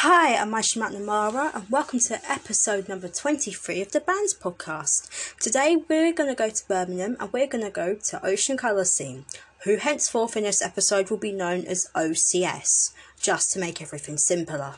[0.00, 5.08] Hi, I'm Aisha McNamara, and welcome to episode number 23 of the Bands Podcast.
[5.40, 8.84] Today, we're going to go to Birmingham and we're going to go to Ocean Colour
[8.84, 9.24] Scene,
[9.64, 14.74] who henceforth in this episode will be known as OCS, just to make everything simpler.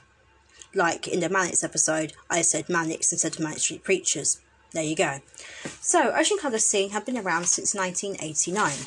[0.72, 4.40] Like in the Manics episode, I said Manics instead of Manic Street Preachers.
[4.70, 5.18] There you go.
[5.80, 8.86] So, Ocean Colour Scene have been around since 1989.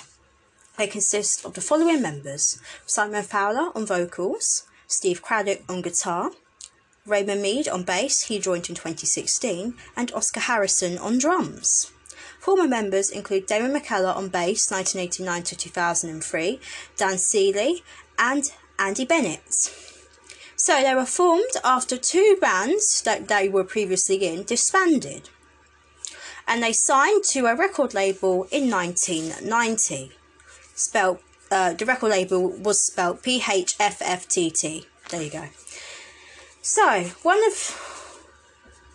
[0.77, 6.31] They consist of the following members Simon Fowler on vocals, Steve Cradock on guitar,
[7.05, 11.91] Raymond Meade on bass, he joined in 2016, and Oscar Harrison on drums.
[12.39, 16.59] Former members include Damon Minchella on bass 1989 to 2003,
[16.97, 17.81] Dan Sealey,
[18.19, 19.73] and Andy Bennett.
[20.55, 25.29] So they were formed after two bands that they were previously in disbanded.
[26.47, 30.11] And they signed to a record label in 1990.
[30.75, 31.19] Spelled
[31.51, 34.85] uh, the record label was spelled P H F F T T.
[35.09, 35.45] There you go.
[36.61, 37.91] So, one of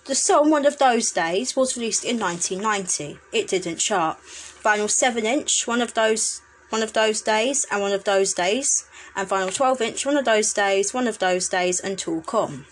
[0.07, 3.19] the song One of Those Days was released in 1990.
[3.33, 4.19] It didn't chart.
[4.63, 8.87] Vinyl 7 inch, one of those one of those days, and one of those days,
[9.15, 12.65] and vinyl 12 inch, one of those days, one of those days, and Talk On.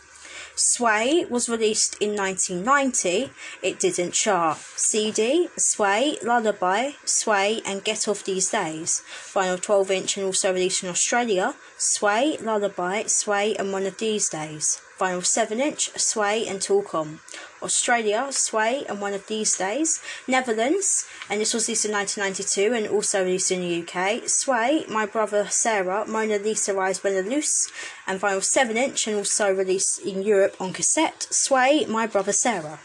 [0.56, 3.30] Sway was released in 1990.
[3.60, 4.58] It didn't chart.
[4.76, 9.02] CD, Sway, Lullaby, Sway, and Get Off These Days.
[9.32, 11.54] Vinyl 12 inch and also released in Australia.
[11.76, 14.80] Sway, Lullaby, Sway, and One of These Days.
[14.98, 17.18] Vinyl 7 inch, Sway, and Talk On.
[17.64, 20.00] Australia, Sway, and One of These Days.
[20.28, 24.28] Netherlands, and this was released in 1992 and also released in the UK.
[24.28, 27.70] Sway, My Brother Sarah, Mona Lisa Rise Benelux,
[28.06, 31.26] and vinyl 7 inch and also released in Europe on cassette.
[31.30, 32.78] Sway, My Brother Sarah.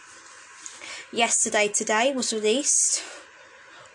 [1.12, 3.04] Yesterday Today was released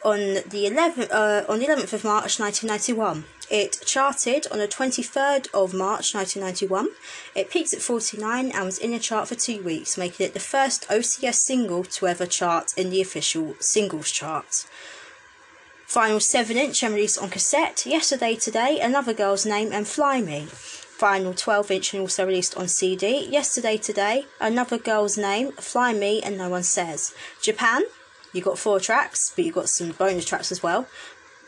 [0.05, 3.25] on the 11th, uh, on the 11th of March 1991.
[3.51, 6.89] It charted on the 23rd of March 1991.
[7.35, 10.41] It peaked at 49 and was in the chart for two weeks, making it the
[10.41, 14.67] first OCS single to ever chart in the official singles chart.
[15.87, 17.87] Final 7 inch and released on cassette.
[17.87, 20.47] Yesterday Today, Another Girl's Name and Fly Me.
[20.47, 23.27] Final 12 inch and also released on CD.
[23.27, 27.15] Yesterday Today, Another Girl's Name, Fly Me, and No One Says.
[27.43, 27.85] Japan,
[28.35, 30.87] you got four tracks, but you got some bonus tracks as well,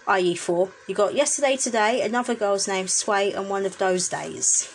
[0.07, 0.71] i.e., four.
[0.87, 4.73] You got Yesterday Today, Another Girl's Name, Sway, and One of Those Days.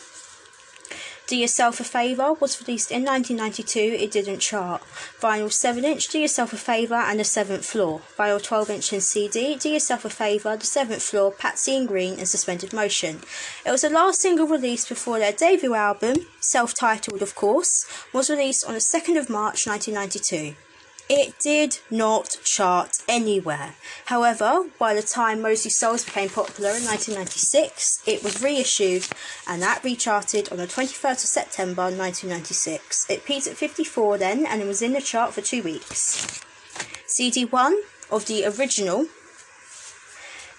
[1.31, 4.81] Do Yourself a Favour was released in 1992, it didn't chart.
[5.21, 8.01] Vinyl 7 inch, Do Yourself a Favour, and The Seventh Floor.
[8.17, 12.19] Vinyl 12 inch and CD, Do Yourself a Favour, The Seventh Floor, Patsy and Green,
[12.19, 13.21] and Suspended Motion.
[13.65, 18.29] It was the last single released before their debut album, self titled of course, was
[18.29, 20.57] released on the 2nd of March 1992.
[21.09, 23.75] It did not chart anywhere.
[24.05, 29.07] However, by the time Moseley Shoals became popular in 1996, it was reissued
[29.47, 33.09] and that recharted on the 21st of September 1996.
[33.09, 36.41] It peaked at 54 then and it was in the chart for two weeks.
[37.07, 39.07] CD1 of the original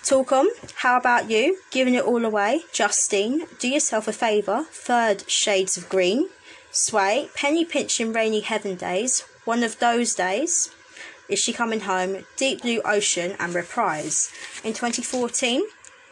[0.04, 5.30] Talk On, How About You, Giving It All Away, Justine, Do Yourself a Favour, Third
[5.30, 6.28] Shades of Green,
[6.72, 10.70] Sway, Penny Pinching Rainy Heaven Days, one of those days.
[11.28, 12.24] Is She Coming Home?
[12.36, 14.30] Deep Blue Ocean and Reprise.
[14.64, 15.62] In 2014,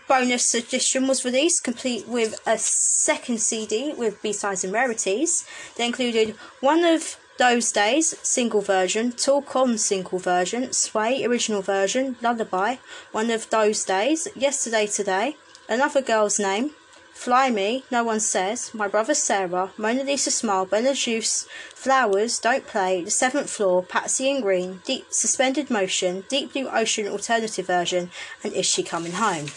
[0.09, 5.45] Bonus Edition was released, complete with a second CD with B-sides and rarities.
[5.77, 12.17] They included One of Those Days, single version, Talk On single version, Sway original version,
[12.21, 12.77] Lullaby,
[13.13, 15.37] One of Those Days, Yesterday Today,
[15.69, 16.73] Another Girl's Name,
[17.21, 22.67] Fly Me, No One Says, My Brother Sarah, Mona Lisa Smile, Bella Juice, Flowers, Don't
[22.67, 28.11] Play, The Seventh Floor, Patsy and Green, Deep Suspended Motion, Deep Blue Ocean Alternative Version,
[28.43, 29.49] and Is She Coming Home?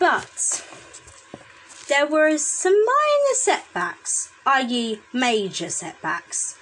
[0.00, 0.66] But
[1.88, 6.58] there were some minor setbacks, i.e., major setbacks.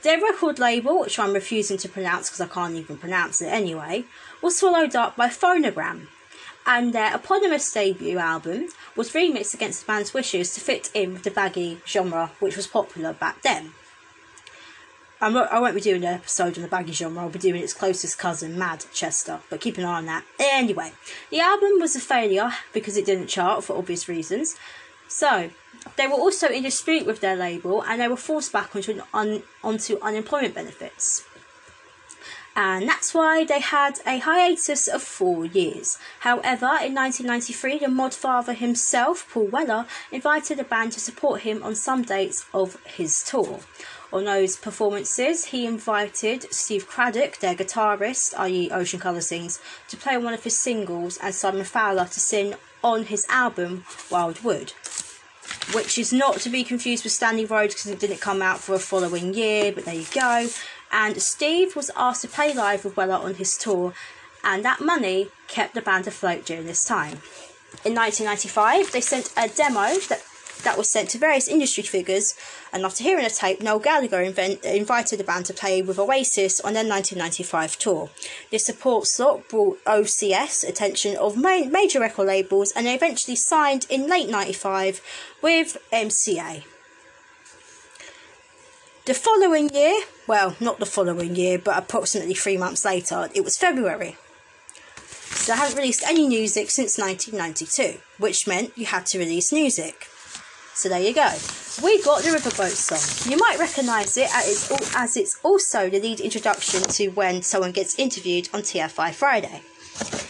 [0.00, 4.06] Their record label, which I'm refusing to pronounce because I can't even pronounce it anyway,
[4.40, 6.06] was swallowed up by Phonogram,
[6.66, 11.22] and their eponymous debut album was remixed against the band's wishes to fit in with
[11.22, 13.72] the baggy genre which was popular back then.
[15.20, 17.72] I'm I won't be doing an episode on the baggy genre, I'll be doing its
[17.72, 20.24] closest cousin, Madchester, but keep an eye on that.
[20.40, 20.92] Anyway,
[21.30, 24.56] the album was a failure because it didn't chart for obvious reasons.
[25.06, 25.50] So,
[25.96, 29.42] they were also in dispute with their label and they were forced back onto, un,
[29.62, 31.24] onto unemployment benefits
[32.54, 35.98] and that's why they had a hiatus of four years.
[36.20, 41.62] However, in 1993, the mod father himself, Paul Weller, invited the band to support him
[41.62, 43.60] on some dates of his tour.
[44.12, 49.58] On those performances, he invited Steve Cradock, their guitarist, i.e., Ocean Colour Scenes,
[49.88, 52.54] to play on one of his singles and Simon Fowler to sing
[52.84, 54.74] on his album Wildwood.
[55.74, 58.74] which is not to be confused with Stanley Road because it didn't come out for
[58.74, 60.48] a following year, but there you go.
[60.92, 63.94] And Steve was asked to play live with Weller on his tour,
[64.44, 67.22] and that money kept the band afloat during this time.
[67.84, 70.22] In 1995, they sent a demo that
[70.64, 72.34] that was sent to various industry figures,
[72.72, 76.60] and after hearing a tape, Noel Gallagher invent, invited the band to play with Oasis
[76.60, 78.10] on their 1995 tour.
[78.50, 83.86] This support slot brought OCS attention of ma- major record labels, and they eventually signed
[83.90, 85.00] in late 95
[85.42, 86.64] with MCA.
[89.04, 93.58] The following year, well, not the following year, but approximately three months later, it was
[93.58, 94.16] February.
[94.94, 100.06] So I haven't released any music since 1992, which meant you had to release music.
[100.74, 101.28] So there you go.
[101.82, 103.28] We got the Riverboat song.
[103.28, 108.50] You might recognise it as it's also the lead introduction to when someone gets interviewed
[108.54, 109.62] on TFI Friday.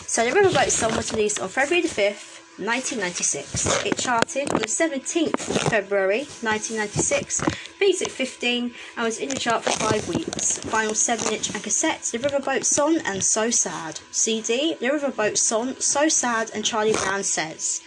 [0.06, 3.86] So the Riverboat song was released on February the 5th, 1996.
[3.86, 7.42] It charted on the 17th of February 1996,
[7.78, 10.58] peaked at 15, and was in the chart for five weeks.
[10.58, 14.00] Vinyl 7 inch and cassette, The Riverboat Song and So Sad.
[14.10, 17.80] CD, The Riverboat Song, So Sad, and Charlie Brown Says.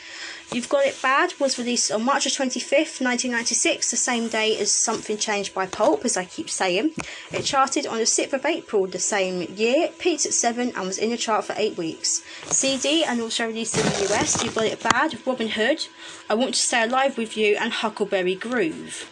[0.56, 5.18] You've Got It Bad was released on March 25th, 1996, the same day as Something
[5.18, 6.92] Changed by Pulp, as I keep saying.
[7.30, 10.98] It charted on the 6th of April the same year, peaked at 7 and was
[10.98, 12.24] in the chart for 8 weeks.
[12.46, 15.88] CD and also released in the US, You've Got It Bad, Robin Hood,
[16.30, 19.12] I Want to Stay Alive With You, and Huckleberry Groove.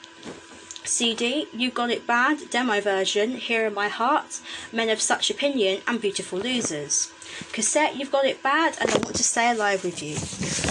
[0.86, 4.42] CD, You Got It Bad, demo version, Here in My Heart,
[4.72, 7.12] Men of Such Opinion, and Beautiful Losers.
[7.52, 10.16] Cassette, You've Got It Bad, and I Want to Stay Alive With You.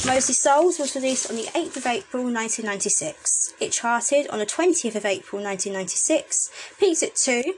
[0.06, 3.54] Moseley Shoals was released on the 8th of April 1996.
[3.60, 7.54] It charted on the 20th of April 1996, peaked at 2,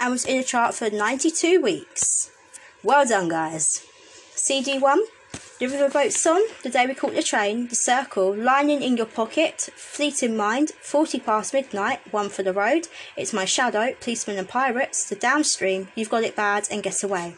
[0.00, 2.30] and was in the chart for 92 weeks.
[2.82, 3.86] Well done, guys.
[4.34, 4.98] CD1,
[5.62, 9.60] The Riverboat Song, The Day We Caught the Train, The Circle, Lining in Your Pocket,
[9.76, 15.08] Fleeting Mind, 40 Past Midnight, One for the Road, It's My Shadow, Policemen and Pirates,
[15.08, 17.36] The Downstream, You've Got It Bad, and Get Away.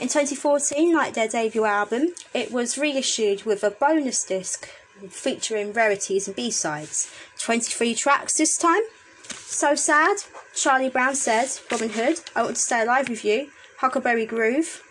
[0.00, 4.66] In 2014, like their debut album, it was reissued with a bonus disc
[5.10, 7.12] featuring rarities and B-sides.
[7.38, 8.80] 23 tracks this time.
[9.28, 10.16] So Sad,
[10.54, 13.50] Charlie Brown Says, Robin Hood, I Want to Stay Alive With You,
[13.80, 14.82] Huckleberry Groove,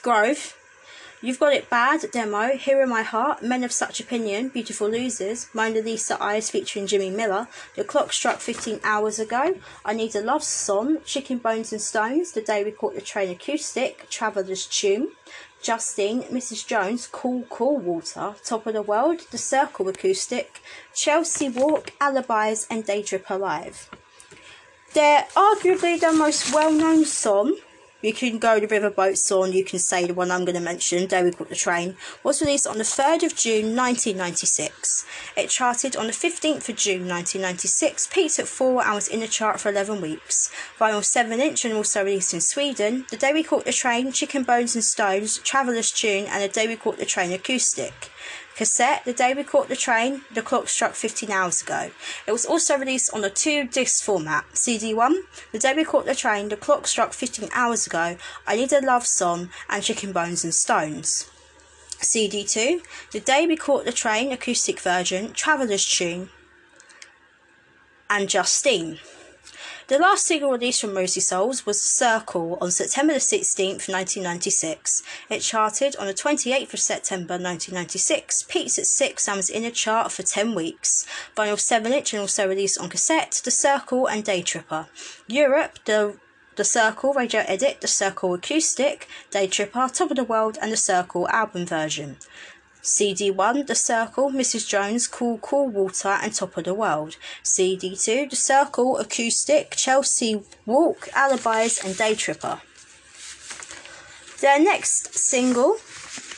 [0.00, 0.56] Grove,
[1.24, 5.48] You've Got It Bad demo, Here in My Heart, Men of Such Opinion, Beautiful Losers,
[5.54, 9.56] Mona Lisa Eyes featuring Jimmy Miller, The Clock Struck 15 Hours Ago,
[9.86, 13.30] I Need a Love Song, Chicken Bones and Stones, The Day We Caught the Train
[13.30, 15.12] Acoustic, Traveller's Tune,
[15.62, 16.66] Justine, Mrs.
[16.66, 20.60] Jones, Cool Cool Water, Top of the World, The Circle Acoustic,
[20.92, 23.88] Chelsea Walk, Alibis, and Day Trip Alive.
[24.92, 27.56] They're arguably the most well known song
[28.04, 31.06] you can go to Riverboat Song, you can say the one I'm going to mention,
[31.06, 35.06] Day We Caught the Train, was released on the 3rd of June 1996.
[35.38, 39.26] It charted on the 15th of June 1996, peaked at 4 and was in the
[39.26, 40.50] chart for 11 weeks.
[40.78, 44.42] Vinyl 7 inch and also released in Sweden, The Day We Caught the Train, Chicken
[44.42, 48.10] Bones and Stones, Traveller's Tune, and The Day We Caught the Train acoustic.
[48.56, 51.90] Cassette, The Day We Caught the Train, The Clock Struck 15 Hours Ago.
[52.24, 54.44] It was also released on a two disc format.
[54.54, 58.16] CD1, The Day We Caught the Train, The Clock Struck 15 Hours Ago,
[58.46, 61.28] I Need a Love Song, and Chicken Bones and Stones.
[61.98, 62.80] CD2,
[63.10, 66.28] The Day We Caught the Train, acoustic version, Traveller's Tune,
[68.08, 69.00] and Justine.
[69.86, 75.02] The last single released from Moseley Shoals was Circle on September the 16th, 1996.
[75.28, 79.70] It charted on the 28th of September 1996, peaked at 6 and was in a
[79.70, 81.06] chart for 10 weeks.
[81.36, 84.86] Vinyl 7 inch and also released on cassette, The Circle and Day Tripper.
[85.26, 86.16] Europe, the
[86.56, 90.76] the Circle Radio Edit, The Circle Acoustic, Day Tripper, Top of the World, and The
[90.76, 92.16] Circle album version.
[92.84, 94.68] CD1, The Circle, Mrs.
[94.68, 97.16] Jones, Cool Cool Water, and Top of the World.
[97.42, 102.60] CD2, The Circle, Acoustic, Chelsea Walk, Alibis, and Day Tripper.
[104.42, 105.76] Their next single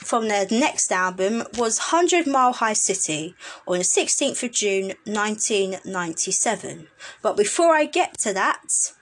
[0.06, 3.34] from their next album was 100 Mile High City
[3.66, 6.86] on the 16th of June 1997.
[7.22, 8.92] But before I get to that,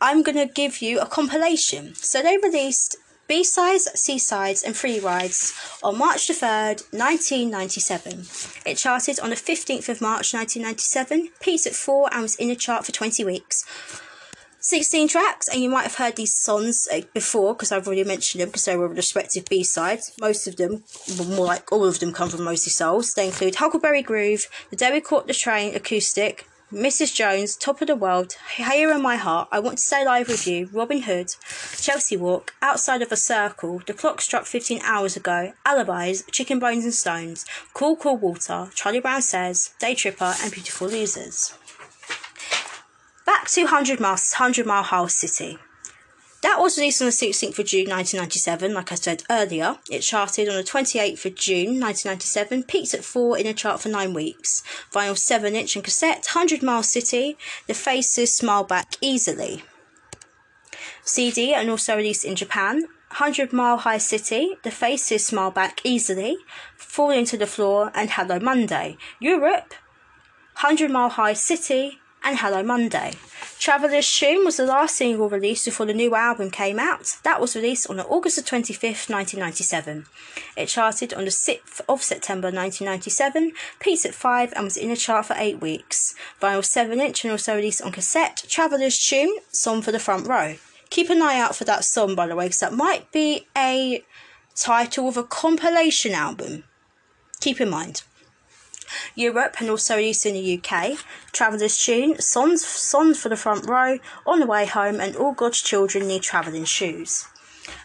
[0.00, 1.96] I'm going to give you a compilation.
[1.96, 2.96] So they released
[3.26, 8.26] B-sides, C-sides and free rides on March the 3rd, 1997.
[8.66, 12.56] It charted on the 15th of March 1997, peaked at 4 and was in the
[12.56, 13.64] chart for 20 weeks.
[14.60, 18.40] 16 tracks, and you might have heard these songs uh, before because I've already mentioned
[18.40, 20.12] them because they were respective B sides.
[20.18, 20.84] Most of them,
[21.28, 23.12] more like all of them, come from Moseley Shoals.
[23.12, 27.14] They include Huckleberry Groove, The Day We Caught the Train acoustic, Mrs.
[27.14, 30.44] Jones, Top of the World, Here in My Heart, I Want to Stay Alive with
[30.44, 31.36] You, Robin Hood,
[31.76, 36.82] Chelsea Walk, Outside of a Circle, The Clock Struck 15 Hours Ago, Alibis, Chicken Bones
[36.82, 41.54] and Stones, Cool Cool Water, Charlie Brown Says, Day Tripper, and Beautiful Losers.
[43.24, 45.58] Back to 100 Miles, 100 Mile House City.
[46.44, 49.78] That was released on the 16th of June 1997, like I said earlier.
[49.90, 53.88] It charted on the 28th of June 1997, peaked at 4 in the chart for
[53.88, 54.62] 9 weeks.
[54.92, 59.64] Vinyl 7 inch and cassette, 100 Mile City, The Faces Smile Back Easily.
[61.02, 66.36] CD and also released in Japan, 100 Mile High City, The Faces Smile Back Easily,
[66.76, 68.98] Falling to the Floor, and Hello Monday.
[69.18, 69.72] Europe,
[70.60, 73.12] 100 Mile High City, and Hello Monday.
[73.58, 77.18] Traveller's Tune was the last single released before the new album came out.
[77.22, 80.06] That was released on August the 25th, 1997.
[80.56, 84.96] It charted on the 6th of September 1997, peaked at 5 and was in the
[84.96, 86.14] chart for 8 weeks.
[86.40, 88.44] Vinyl 7 inch and also released on cassette.
[88.48, 90.56] Traveller's Tune, Song for the Front Row.
[90.88, 94.02] Keep an eye out for that song, by the way, because that might be a
[94.54, 96.64] title of a compilation album.
[97.40, 98.02] Keep in mind.
[99.14, 100.98] Europe and also released in the UK.
[101.32, 105.62] Traveller's Tune, Songs, Songs for the Front Row, On the Way Home, and All God's
[105.62, 107.26] Children Need Travelling Shoes.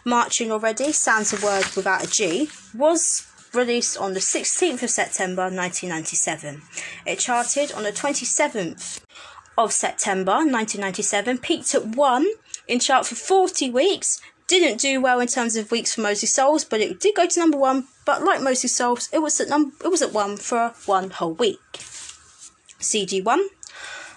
[0.04, 5.42] Marching Already, Sounds a Word Without a G, was released on the 16th of September
[5.42, 6.62] 1997.
[7.06, 9.00] It charted on the 27th
[9.58, 12.26] of September 1997, peaked at 1
[12.68, 16.64] in chart for 40 weeks, didn't do well in terms of weeks for Moseley Shoals,
[16.64, 17.86] but it did go to number one.
[18.04, 21.34] But like Moseley Shoals, it was at num- it was at one for one whole
[21.34, 21.60] week.
[22.80, 23.48] CD one.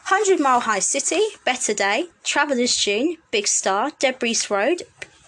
[0.09, 4.83] 100 Mile High City, Better Day, Traveller's Tune, Big Star, Debris Road,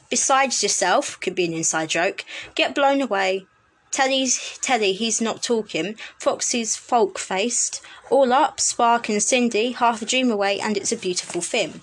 [0.10, 3.46] Besides Yourself, could be an inside joke, Get Blown Away,
[3.92, 10.06] Teddy's Teddy, He's Not Talking, Foxy's Folk Faced, All Up, Spark and Cindy, Half a
[10.06, 11.82] Dream Away, and It's a Beautiful Film.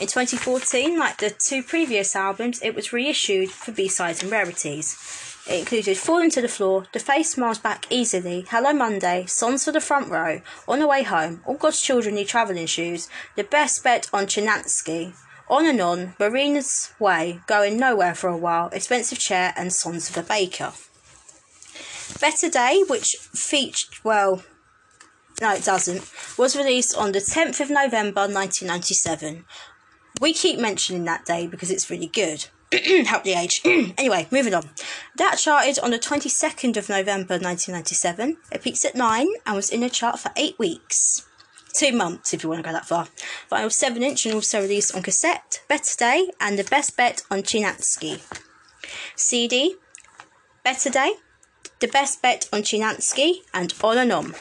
[0.00, 4.96] In 2014, like the two previous albums, it was reissued for B-sides and rarities.
[5.46, 9.72] It included Falling to the Floor, The Face Smiles Back Easily, Hello Monday, Songs for
[9.72, 13.84] the Front Row, On the Way Home, All God's Children Need Travelling Shoes, The Best
[13.84, 15.12] Bet on Chinaski,
[15.50, 20.14] On and On, Marina's Way, Going Nowhere for a While, Expensive Chair, and Songs of
[20.14, 20.72] the Baker.
[22.18, 24.42] Better Day, which featured, well,
[25.42, 29.44] no, it doesn't, was released on the 10th of November 1997.
[30.20, 32.44] We keep mentioning that day because it's really good.
[33.06, 33.62] Help the age.
[33.64, 34.68] anyway, moving on.
[35.16, 38.36] That charted on the 22nd of November 1997.
[38.52, 41.26] It peaked at 9 and was in the chart for 8 weeks.
[41.72, 43.08] Two months, if you want to go that far.
[43.50, 47.42] Vinyl 7 inch and also released on cassette, Better Day, and The Best Bet on
[47.42, 48.20] Chinaski.
[49.16, 49.76] CD,
[50.62, 51.14] Better Day,
[51.78, 54.34] The Best Bet on Chinaski, and On and On.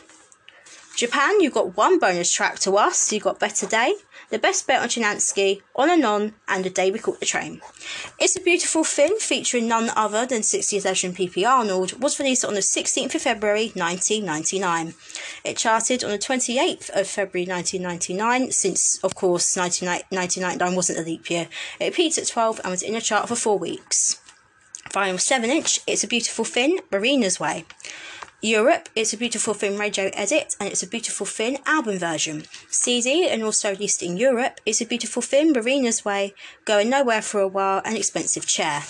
[1.00, 3.14] Japan, you've got one bonus track to us.
[3.14, 3.96] You've got Better Day,
[4.32, 7.62] The Best Bet on Chinaski, On and On, and The Day We Caught the Train.
[8.20, 12.54] It's a Beautiful Thing featuring none other than 60th Legend PP Arnold was released on
[12.54, 14.94] the 16th of February 1999.
[15.46, 21.30] It charted on the 28th of February 1999 since, of course, 1999 wasn't a leap
[21.30, 21.48] year.
[21.80, 24.20] It peaked at 12 and was in the chart for four weeks.
[24.90, 27.64] Final 7 inch, It's a Beautiful Thing, Marina's Way.
[28.42, 32.46] Europe, It's a Beautiful Thing radio edit and It's a Beautiful Thing album version.
[32.70, 37.42] CD and also released in Europe, It's a Beautiful Thing, Marina's Way, Going Nowhere for
[37.42, 38.84] a While, and Expensive Chair.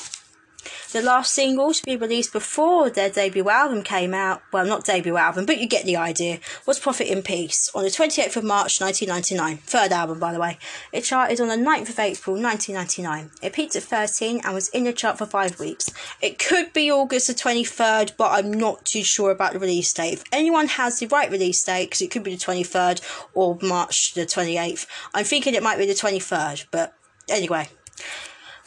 [0.92, 5.18] The last single to be released before their debut album came out, well, not debut
[5.18, 8.82] album, but you get the idea, was Profit in Peace on the 28th of March
[8.82, 9.58] 1999.
[9.58, 10.58] Third album, by the way.
[10.92, 13.32] It charted on the 9th of April 1999.
[13.42, 15.92] It peaked at 13 and was in the chart for five weeks.
[16.22, 20.14] It could be August the 23rd, but I'm not too sure about the release date.
[20.14, 23.02] If anyone has the right release date, because it could be the 23rd
[23.34, 26.94] or March the 28th, I'm thinking it might be the 23rd, but
[27.30, 27.70] anyway.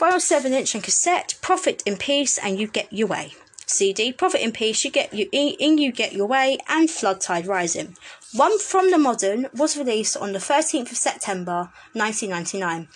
[0.02, 3.34] Vinyl 7 inch and cassette, Profit in Peace, and You Get Your Way.
[3.66, 7.20] CD, Profit in Peace, You Get You in, in You Get Your Way, and Flood
[7.20, 7.96] Tide Rising.
[8.34, 12.88] One from the Modern was released on the 13th of September 1999.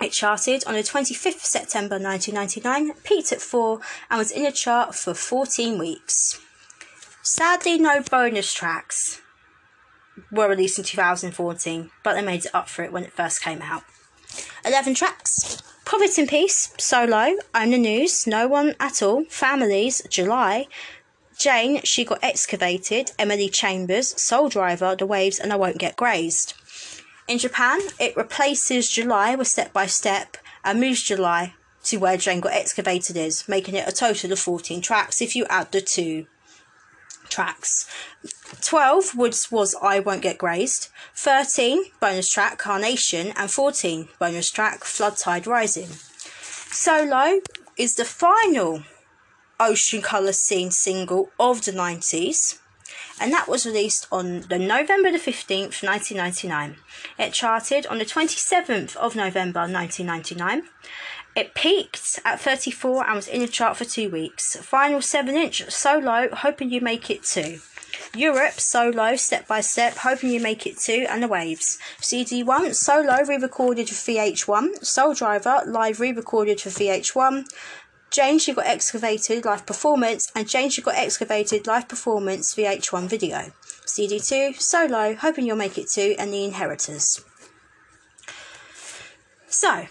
[0.00, 3.78] It charted on the 25th of September 1999, peaked at 4,
[4.08, 6.40] and was in the chart for 14 weeks.
[7.20, 9.20] Sadly, no bonus tracks
[10.32, 13.60] were released in 2014, but they made it up for it when it first came
[13.60, 13.82] out.
[14.64, 15.62] 11 tracks.
[15.84, 20.68] Profit in Peace, So Low, Own the News, No One at All, Families, July,
[21.36, 26.54] Jane, She Got Excavated, Emily Chambers, Soul Driver, The Waves, and I Won't Get Grazed.
[27.26, 32.40] In Japan, it replaces July with Step by Step and moves July to where Jane
[32.40, 36.26] Got Excavated is, making it a total of 14 tracks if you add the two
[37.30, 37.88] tracks.
[38.60, 44.84] 12 Woods was I Won't Get Grazed, 13 bonus track Carnation, and 14 bonus track
[44.84, 45.88] Flood Tide Rising.
[46.72, 47.40] So Low
[47.76, 48.82] is the final
[49.58, 52.58] Ocean Colour Scene single of the 90s
[53.20, 56.76] and that was released on the November the 15th, 1999.
[57.18, 60.62] It charted on the 27th of November 1999.
[61.36, 64.56] It peaked at 34 and was in the chart for two weeks.
[64.56, 67.60] Final 7 inch so low, hoping you make it too.
[68.14, 71.78] Europe so low, step by step, hoping you make it too, and the waves.
[72.00, 74.84] CD1 so low, re recorded for VH1.
[74.84, 77.46] Soul Driver live re recorded for VH1.
[78.10, 83.52] James You Got Excavated live performance and James You Got Excavated live performance VH1 video.
[83.86, 87.24] CD2 So Low, hoping you'll make it too, and The Inheritors.
[89.46, 89.86] So,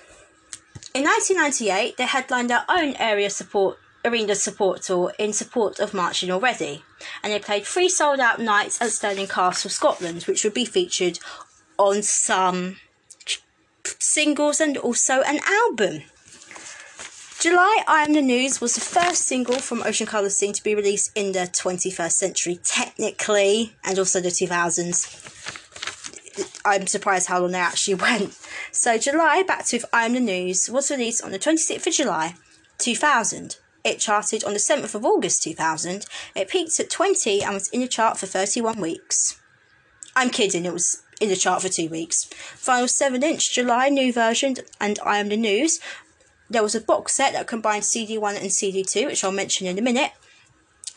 [0.94, 6.32] in 1998, they headlined their own area support arena support tour in support of Marching
[6.32, 6.84] Already,
[7.22, 11.20] and they played three sold out nights at Stirling Castle, Scotland, which would be featured
[11.78, 12.78] on some
[13.84, 16.04] singles and also an album.
[17.40, 20.76] July I Am the News was the first single from Ocean Colour Scene to be
[20.76, 25.59] released in the 21st century, technically, and also the 2000s.
[26.66, 28.38] I'm surprised how long they actually went.
[28.72, 32.36] So, July, back to I Am the News, was released on the 26th of July
[32.78, 33.58] 2000.
[33.84, 36.06] It charted on the 7th of August 2000.
[36.36, 39.40] It peaked at 20 and was in the chart for 31 weeks.
[40.16, 42.26] I'm kidding, it was in the chart for two weeks.
[42.56, 45.80] Final 7 inch July new version and I Am the News
[46.50, 49.82] there was a box set that combined CD1 and CD2, which I'll mention in a
[49.82, 50.12] minute.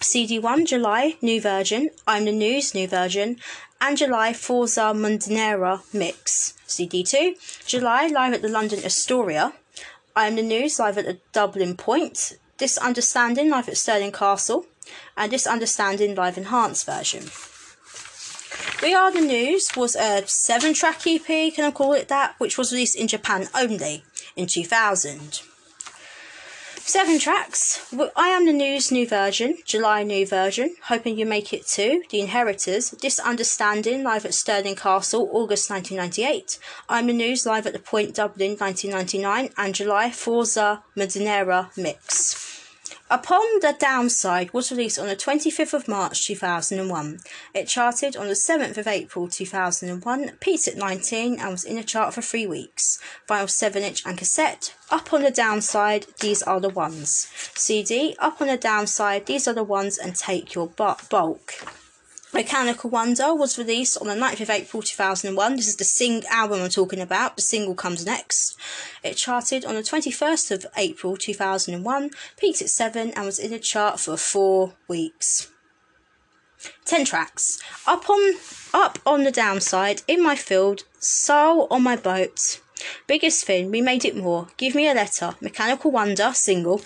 [0.02, 3.36] CD1 July new version, I'm the News new version,
[3.80, 6.54] and July Forza Mundanera mix.
[6.66, 9.52] CD2 July live at the London Astoria,
[10.16, 14.66] I'm the News live at the Dublin Point, This Understanding live at Stirling Castle,
[15.16, 17.30] and This Understanding live enhanced version.
[18.82, 22.58] We Are the News was a seven track EP, can I call it that, which
[22.58, 24.02] was released in Japan only
[24.34, 25.42] in 2000.
[26.84, 27.80] Seven tracks.
[28.16, 32.20] I Am the News new version, July new version, Hoping You Make It Too, The
[32.20, 37.78] Inheritors, This Understanding live at Stirling Castle, August 1998, I'm the News live at the
[37.78, 42.51] Point Dublin 1999, and July Forza Madeira Mix.
[43.12, 47.20] Upon the Downside was released on the 25th of March 2001.
[47.52, 51.84] It charted on the 7th of April 2001, peaked at 19 and was in the
[51.84, 52.98] chart for three weeks.
[53.28, 54.74] Vinyl 7 inch and cassette.
[54.90, 57.28] Up on the Downside, these are the ones.
[57.54, 61.52] CD, up on the Downside, these are the ones and take your bulk.
[62.34, 65.56] Mechanical Wonder was released on the 9th of April 2001.
[65.56, 67.36] This is the sing album I'm talking about.
[67.36, 68.56] The single comes next.
[69.04, 73.58] It charted on the 21st of April 2001, peaked at 7 and was in the
[73.58, 75.50] chart for 4 weeks.
[76.86, 77.60] 10 tracks.
[77.86, 78.36] Up on
[78.72, 82.62] up on the downside, in my field, soul on my boat.
[83.06, 84.48] Biggest thing, we made it more.
[84.56, 85.34] Give me a letter.
[85.42, 86.80] Mechanical Wonder, single.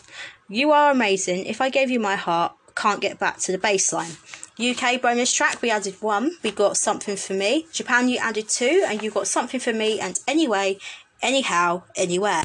[0.48, 1.46] You are amazing.
[1.46, 4.16] If I gave you my heart, can't get back to the baseline.
[4.58, 6.36] UK bonus track, we added one.
[6.42, 7.66] We got something for me.
[7.72, 10.00] Japan, you added two, and you got something for me.
[10.00, 10.78] And anyway,
[11.20, 12.44] anyhow, anywhere.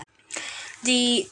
[0.83, 1.27] The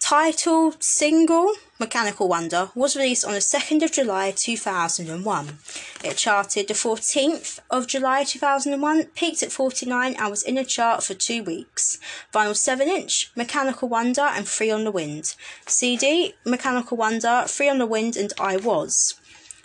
[0.00, 5.58] title single, Mechanical Wonder, was released on the 2nd of July 2001.
[6.02, 11.04] It charted the 14th of July 2001, peaked at 49 and was in the chart
[11.04, 11.98] for two weeks.
[12.34, 15.36] Vinyl 7 inch, Mechanical Wonder and Free on the Wind.
[15.66, 19.14] CD, Mechanical Wonder, Free on the Wind and I Was.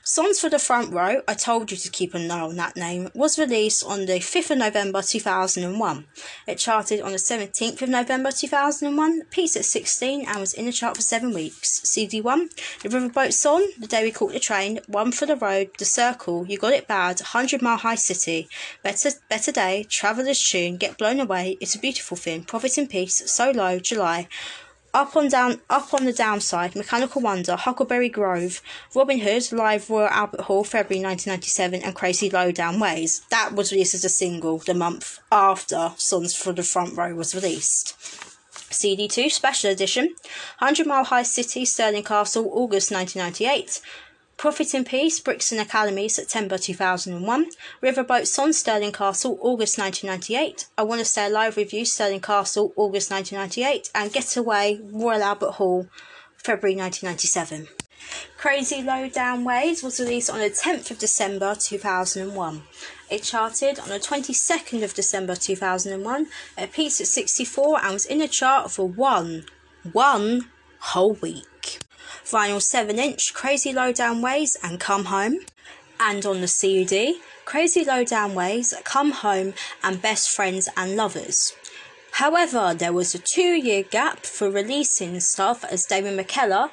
[0.06, 3.10] Songs for the Front Row, I Told You to Keep an Eye on That Name,
[3.14, 6.06] was released on the 5th of November 2001.
[6.46, 10.74] It charted on the 17th of November 2001, peaked at 16 and was in the
[10.74, 11.80] chart for 7 weeks.
[11.86, 12.50] CD1,
[12.82, 16.48] The Riverboat Song, The Day We Caught the Train, One for the Road, The Circle,
[16.48, 18.50] You Got It Bad, 100 Mile High City,
[18.84, 23.32] Better Better Day, Traveller's Tune, Get Blown Away, It's a Beautiful Thing, Profit in Peace,
[23.32, 24.28] So Low, July,
[24.94, 28.62] up on down, up on the downside, Mechanical Wonder, Huckleberry Grove,
[28.94, 33.22] Robin Hood, live Royal Albert Hall, February 1997, and Crazy Lowdown Ways.
[33.30, 37.34] That was released as a single the month after Songs for the Front Row was
[37.34, 37.98] released.
[38.74, 40.16] CD2 Special Edition,
[40.60, 43.82] 100 Mile High City, Stirling Castle, August 1998.
[44.38, 47.46] Profit in Peace, Brixton Academy, September 2001.
[47.82, 50.68] Riverboat Son, Stirling Castle, August 1998.
[50.78, 53.92] I Want to Stay Alive You, Stirling Castle, August 1998.
[53.96, 55.88] And Getaway, Royal Albert Hall,
[56.36, 57.70] February 1997.
[58.38, 62.64] Crazy Low Down was released on the 10th of December 2001.
[63.10, 66.28] It charted on the 22nd of December 2001.
[66.58, 69.46] It peaked at 64 and was in the chart for one,
[69.94, 71.46] one whole week.
[72.26, 75.40] Vinyl 7 inch Crazy Lowdown Ways and Come Home.
[76.00, 81.54] And on the CD, Crazy Lowdown Ways, Come Home, and Best Friends and Lovers.
[82.14, 86.70] However, there was a two year gap for releasing stuff as David McKellar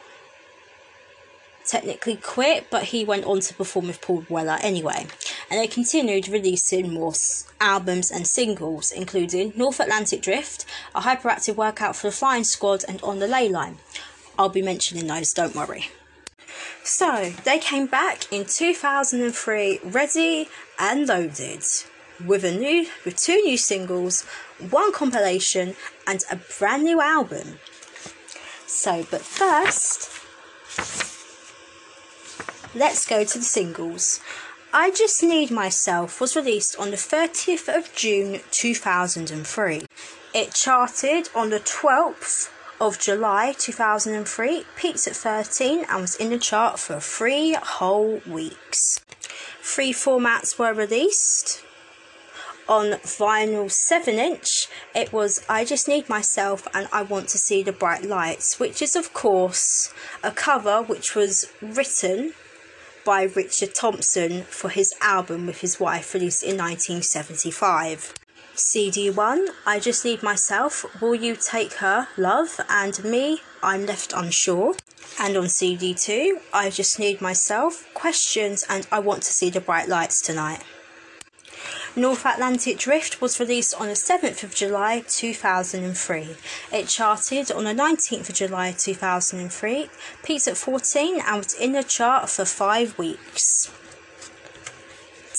[1.70, 5.06] technically quit, but he went on to perform with Paul Weller anyway.
[5.50, 7.12] And they continued releasing more
[7.60, 13.00] albums and singles, including North Atlantic Drift, A Hyperactive Workout for the Flying Squad, and
[13.02, 13.78] On the Ley Line.
[14.38, 15.88] I'll be mentioning those, don't worry.
[16.82, 21.62] So, they came back in 2003 ready and loaded
[22.24, 24.24] with a new with two new singles,
[24.70, 27.58] one compilation and a brand new album.
[28.66, 30.10] So, but first
[32.74, 34.20] let's go to the singles.
[34.72, 39.82] I Just Need Myself was released on the 30th of June 2003.
[40.32, 46.38] It charted on the 12th of July 2003, peaked at 13 and was in the
[46.38, 49.00] chart for three whole weeks.
[49.60, 51.62] Three formats were released.
[52.68, 57.62] On vinyl 7 inch, it was I Just Need Myself and I Want to See
[57.62, 62.32] the Bright Lights, which is, of course, a cover which was written
[63.04, 68.14] by Richard Thompson for his album with his wife released in 1975.
[68.60, 74.74] CD1, I Just Need Myself, Will You Take Her, Love, and Me, I'm Left Unsure.
[75.18, 79.88] And on CD2, I Just Need Myself, Questions, and I Want to See the Bright
[79.88, 80.62] Lights Tonight.
[81.96, 86.36] North Atlantic Drift was released on the 7th of July 2003.
[86.70, 89.88] It charted on the 19th of July 2003,
[90.22, 93.70] peaked at 14 and was in the chart for 5 weeks.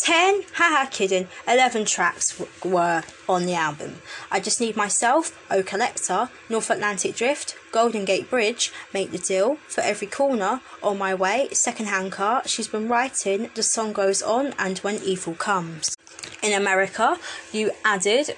[0.02, 4.02] 10, haha kidding, 11 tracks were on the album.
[4.32, 9.58] I Just Need Myself, O Collector, North Atlantic Drift, Golden Gate Bridge, Make the Deal,
[9.68, 14.24] For Every Corner, On My Way, Second Hand Car, She's Been Writing, The Song Goes
[14.24, 15.96] On, and When Evil Comes.
[16.42, 17.18] In America,
[17.52, 18.36] you added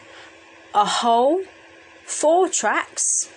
[0.75, 1.43] a whole
[2.05, 3.29] four tracks,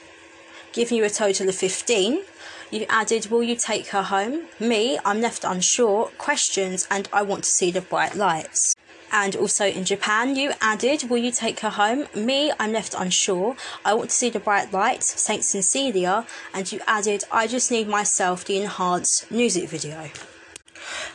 [0.72, 2.24] giving you a total of 15.
[2.68, 4.46] You added Will You Take Her Home?
[4.58, 8.74] Me, I'm Left Unsure, Questions, and I Want to See the Bright Lights.
[9.12, 12.06] And also in Japan, you added Will You Take Her Home?
[12.16, 16.80] Me, I'm Left Unsure, I Want to See the Bright Lights, Saint Cecilia, and you
[16.88, 20.10] added I Just Need Myself, the enhanced music video.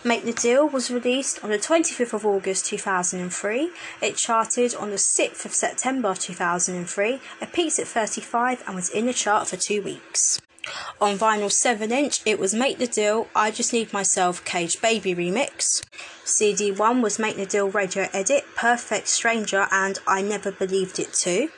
[0.06, 3.72] Make the Deal was released on the 25th of August 2003.
[4.02, 7.20] It charted on the 6th of September 2003.
[7.42, 10.40] It peaked at 35 and was in the chart for two weeks.
[11.00, 15.16] On vinyl 7 inch, it was Make the Deal, I Just Need Myself Cage Baby
[15.16, 15.82] remix.
[16.24, 21.50] CD1 was Make the Deal radio edit, Perfect Stranger, and I Never Believed It Too.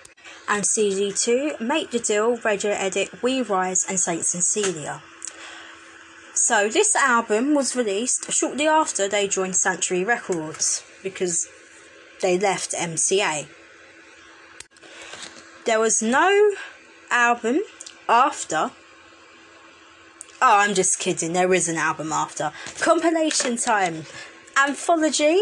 [0.47, 5.03] And CD2, Make the Deal radio edit, We Rise and Saint Cecilia.
[6.33, 11.47] So, this album was released shortly after they joined Sanctuary Records because
[12.21, 13.47] they left MCA.
[15.65, 16.51] There was no
[17.11, 17.61] album
[18.09, 18.71] after
[20.45, 21.31] Oh, I'm just kidding.
[21.31, 22.51] There is an album after.
[22.81, 24.03] Compilation time.
[24.57, 25.39] Anthology.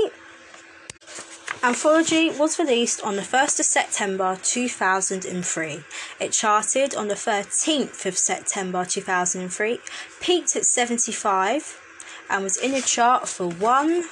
[1.64, 5.84] Anthology was released on the 1st of September 2003.
[6.20, 9.80] It charted on the 13th of September 2003,
[10.22, 11.82] peaked at 75,
[12.30, 14.04] and was in a chart for one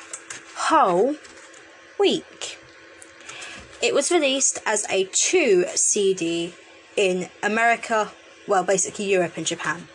[0.55, 1.17] whole
[1.99, 2.57] week.
[3.79, 6.55] It was released as a 2 CD
[6.95, 8.09] in America,
[8.47, 9.87] well, basically Europe and Japan.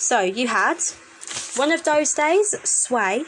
[0.00, 0.78] So you had
[1.56, 3.24] one of those days, Sway,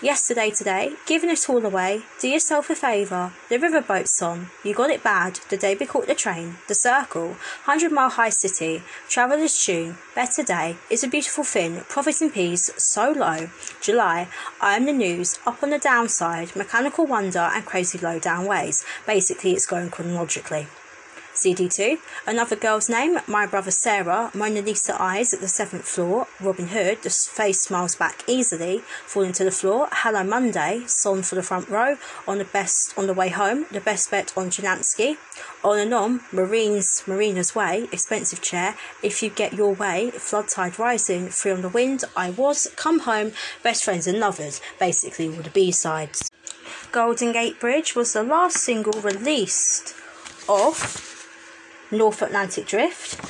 [0.00, 4.90] yesterday, today, giving it all away, do yourself a favour, the riverboat song, you got
[4.90, 9.64] it bad, the day we caught the train, the circle, hundred mile high city, traveller's
[9.64, 14.28] tune, better day, it's a beautiful thing, profit and peace, so low, July,
[14.60, 18.84] I am the news, up on the downside, mechanical wonder and crazy low down ways.
[19.08, 20.68] Basically, it's going chronologically.
[21.34, 21.98] CD2.
[22.26, 27.02] Another girl's name, My Brother Sarah, Mona Lisa Eyes at the seventh floor, Robin Hood,
[27.02, 31.68] the face smiles back easily, falling to the floor, Hello Monday, song for the front
[31.68, 31.96] row,
[32.28, 35.16] on the best on the way home, the best bet on Janansky,
[35.64, 40.78] on and on, Marines, Marina's Way, expensive chair, if you get your way, flood tide
[40.78, 45.42] rising, free on the wind, I was, come home, best friends and lovers, basically all
[45.42, 46.30] the B-sides.
[46.90, 49.94] Golden Gate Bridge was the last single released
[50.48, 51.11] of
[51.92, 53.20] North Atlantic Drift,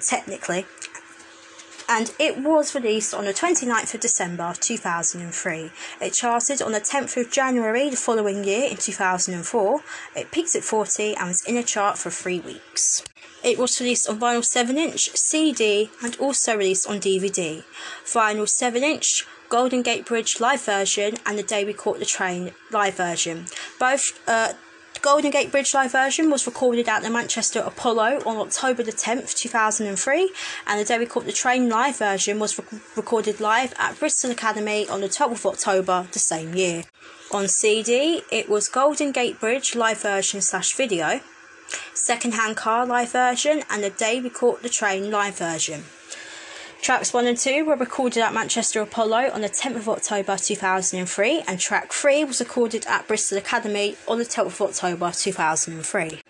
[0.00, 0.66] technically,
[1.88, 5.70] and it was released on the 29th of December 2003.
[6.00, 9.80] It charted on the 10th of January the following year in 2004.
[10.16, 13.04] It peaked at 40 and was in a chart for three weeks.
[13.42, 17.62] it was released on vinyl 7 inch, CD, and also released on DVD.
[18.04, 22.52] Vinyl 7 inch, Golden Gate Bridge live version, and The Day We Caught the Train
[22.72, 23.44] live version.
[23.78, 24.54] Both uh,
[25.04, 29.34] Golden Gate Bridge live version was recorded at the Manchester Apollo on October the 10th,
[29.34, 30.32] 2003,
[30.66, 34.30] and the Day We Caught the Train live version was rec- recorded live at Bristol
[34.30, 36.84] Academy on the 12th of October the same year.
[37.32, 41.20] On CD, it was Golden Gate Bridge live version slash video,
[41.92, 45.84] Second Hand Car live version, and The Day We Caught the Train live version.
[46.84, 51.42] Tracks 1 and 2 were recorded at Manchester Apollo on the 10th of October 2003,
[51.48, 56.20] and track 3 was recorded at Bristol Academy on the 10th of October 2003.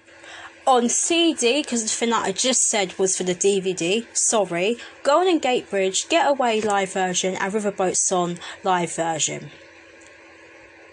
[0.69, 5.41] On CD, because the thing that I just said was for the DVD, sorry, Golden
[5.41, 9.51] Gate Bridge, Getaway live version, and Riverboat Song live version.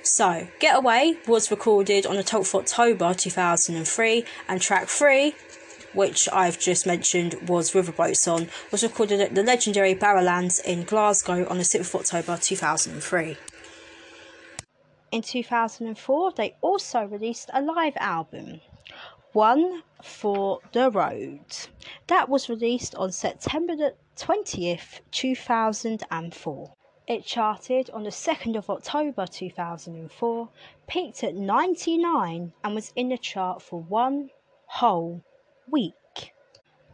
[0.01, 5.35] So, Getaway was recorded on the 12th of October 2003, and track 3,
[5.93, 11.47] which I've just mentioned was Riverboat Song, was recorded at the legendary Barrowlands in Glasgow
[11.49, 13.37] on the 6th of October 2003.
[15.11, 18.61] In 2004, they also released a live album,
[19.33, 21.45] One for the Road.
[22.07, 23.73] That was released on September
[24.15, 26.73] 20th, 2004.
[27.07, 30.49] It charted on the 2nd of October 2004,
[30.87, 34.29] peaked at 99, and was in the chart for one
[34.67, 35.21] whole
[35.71, 36.33] week.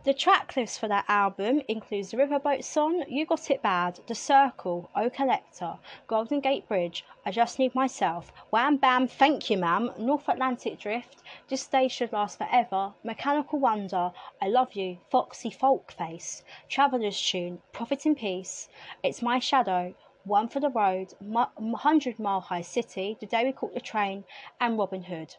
[0.04, 4.16] The track list for that album includes The Riverboat Song, You Got It Bad, The
[4.16, 9.92] Circle, O Collector, Golden Gate Bridge, I Just Need Myself, Wham Bam, Thank You Ma'am,
[9.98, 15.92] North Atlantic Drift, This Day Should Last Forever, Mechanical Wonder, I Love You, Foxy Folk
[15.92, 18.70] Face, Traveller's Tune, Profit in Peace,
[19.04, 23.74] It's My Shadow, One for the Road, 100 Mile High City, The Day We Caught
[23.74, 24.24] the Train,
[24.62, 25.36] and Robin Hood.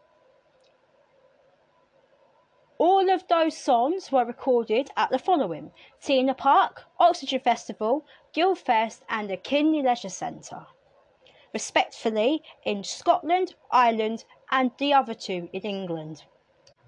[2.81, 8.07] All of those songs were recorded at the following T in the Park, Oxygen Festival,
[8.33, 10.64] Guildfest, and the Kinley Leisure Centre,
[11.53, 16.23] respectively in Scotland, Ireland, and the other two in England.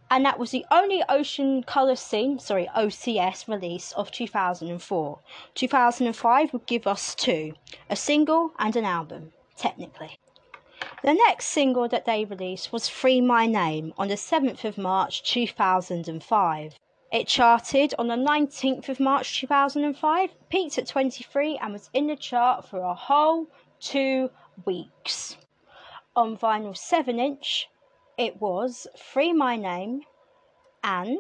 [0.09, 5.19] And that was the only Ocean Colour Scene, sorry, OCS release of 2004.
[5.57, 7.55] 2005 would give us two
[7.89, 10.21] a single and an album, technically.
[11.03, 15.23] The next single that they released was Free My Name on the 7th of March
[15.23, 16.79] 2005.
[17.13, 22.17] It charted on the 19th of March 2005, peaked at 23, and was in the
[22.17, 23.49] chart for a whole
[23.81, 24.31] two
[24.65, 25.37] weeks.
[26.15, 27.69] On vinyl 7 inch,
[28.17, 30.03] it was Free My Name
[30.85, 31.19] and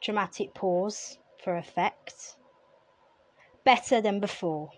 [0.00, 2.36] dramatic pause for effect.
[3.64, 4.70] Better than before.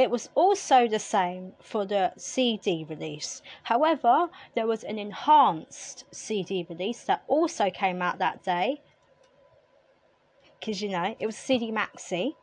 [0.00, 3.42] It was also the same for the CD release.
[3.64, 8.80] However, there was an enhanced CD release that also came out that day.
[10.58, 12.34] Because you know, it was CD Maxi.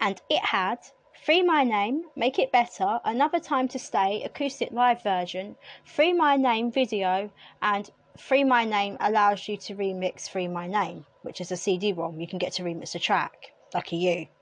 [0.00, 0.78] And it had
[1.22, 6.36] Free My Name, Make It Better, Another Time to Stay, acoustic live version, Free My
[6.36, 7.30] Name video,
[7.60, 11.92] and Free My Name allows you to remix Free My Name, which is a CD
[11.92, 12.18] ROM.
[12.18, 13.52] You can get to remix a track.
[13.74, 14.35] Lucky you.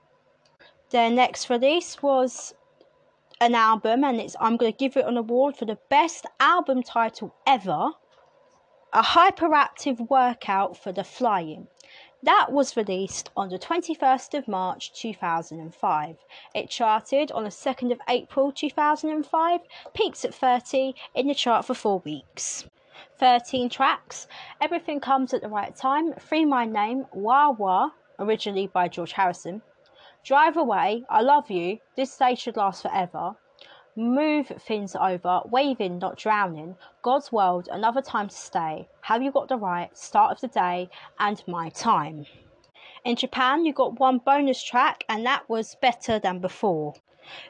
[0.91, 2.53] Their next release was
[3.41, 6.83] an album, and it's I'm going to give it an award for the best album
[6.83, 7.91] title ever.
[8.93, 11.67] A hyperactive workout for the flying.
[12.21, 16.17] That was released on the 21st of March 2005.
[16.53, 19.61] It charted on the 2nd of April 2005,
[19.93, 22.65] peaks at 30 in the chart for four weeks.
[23.19, 24.27] 13 tracks,
[24.61, 29.61] Everything Comes at the Right Time, Free My Name, Wah Wah, originally by George Harrison,
[30.25, 33.35] Drive away, I love you, this day should last forever.
[33.95, 36.77] Move things over, waving, not drowning.
[37.03, 38.89] God's world, another time to stay.
[39.01, 39.95] Have you got the right?
[39.95, 42.25] Start of the day, and my time.
[43.03, 46.95] In Japan, you got one bonus track, and that was better than before.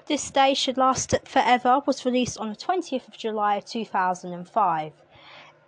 [0.08, 4.92] This Day Should Last Forever was released on the 20th of July 2005.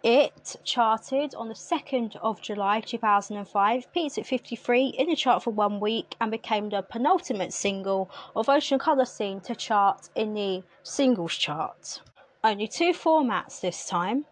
[0.03, 5.49] It charted on the 2nd of July 2005, peaked at 53 in the chart for
[5.49, 10.63] one week, and became the penultimate single of Ocean Colour Scene to chart in the
[10.83, 12.01] singles chart.
[12.43, 14.25] Only two formats this time.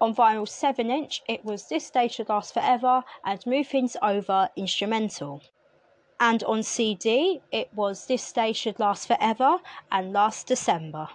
[0.00, 4.50] On vinyl 7 inch, it was This Day Should Last Forever and Move Things Over
[4.56, 5.40] instrumental.
[6.18, 9.58] And on CD, it was This Day Should Last Forever
[9.90, 11.08] and Last December.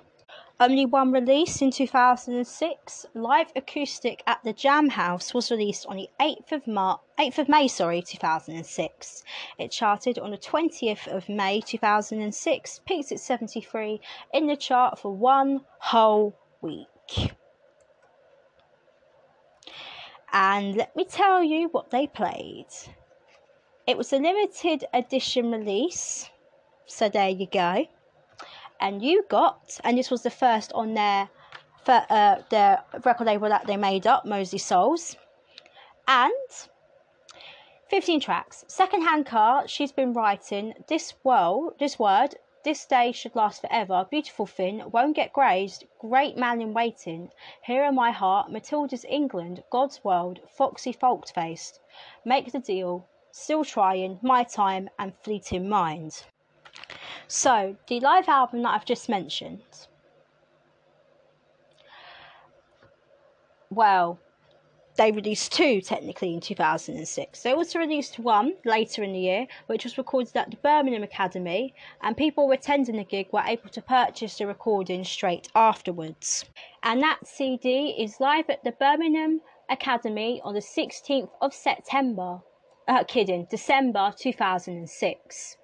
[0.62, 6.08] Only one release in 2006, Live Acoustic at the Jam House was released on the
[6.20, 9.24] 8th of Mar- 8th of May, sorry, 2006.
[9.58, 14.02] It charted on the 20th of May 2006, peaked at 73
[14.36, 17.34] in the chart for one whole week.
[20.32, 22.68] And let me tell you what they played.
[23.88, 26.30] It was a limited edition release,
[26.86, 27.88] so there you go.
[28.82, 31.30] And you got, and this was the first on their
[31.84, 35.16] for, uh, record label that they made up, Moseley Shoals,
[36.08, 36.34] and
[37.90, 38.66] 15 tracks.
[38.68, 44.08] Secondhand car, she's been writing this world, this word, this day should last forever.
[44.10, 45.86] Beautiful Finn, won't get grazed.
[46.00, 47.32] Great man in waiting.
[47.64, 51.80] Here in my heart, Matilda's England, God's world, foxy fault faced.
[52.24, 56.24] Make the deal, still trying, my time and fleeting mind.
[57.34, 59.64] So, the live album that I've just mentioned.
[63.70, 64.20] Well,
[64.98, 67.42] they released two technically in 2006.
[67.42, 71.74] They also released one later in the year, which was recorded at the Birmingham Academy,
[72.02, 76.44] and people attending the gig were able to purchase the recording straight afterwards.
[76.84, 79.40] And that CD is live at the Birmingham
[79.70, 82.42] Academy on the 16th of September.
[82.90, 85.58] Uh, kidding, December 2006.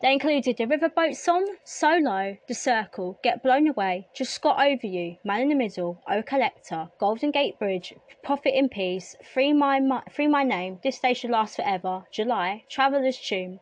[0.00, 4.86] They included the Riverboat song, So Low, The Circle, Get Blown Away, Just Got Over
[4.86, 9.80] You, Man in the Middle, O Collector, Golden Gate Bridge, Profit in Peace, Free My,
[10.12, 13.58] Free My Name, This Day Should Last Forever, July, Traveller's Tune,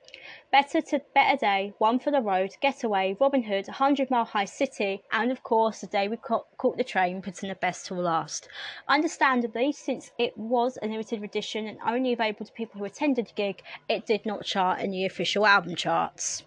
[0.52, 5.02] Better to Better Day, One for the Road, Getaway, Robin Hood, 100 Mile High City,
[5.11, 8.48] and of course the day we caught, caught the train, putting the best to last.
[8.88, 13.32] Understandably, since it was a limited edition and only available to people who attended the
[13.35, 16.44] gig, it did not chart in the official album charts.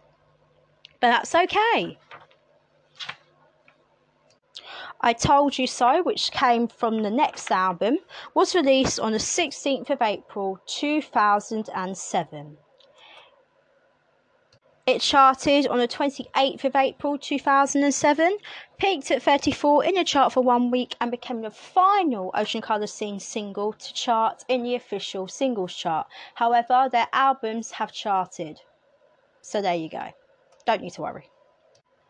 [1.01, 1.97] But that's okay.
[5.01, 7.99] I Told You So, which came from the next album,
[8.33, 12.57] was released on the 16th of April 2007.
[14.89, 18.38] It charted on the 28th of April 2007,
[18.80, 22.88] peaked at 34 in the chart for one week, and became the final Ocean Colour
[22.88, 26.08] Scene single to chart in the official singles chart.
[26.34, 28.62] However, their albums have charted.
[29.41, 30.08] So there you go.
[30.65, 31.30] Don't need to worry.